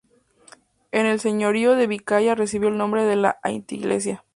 [0.91, 4.25] En el Señorío de Vizcaya recibió el nombre de anteiglesia.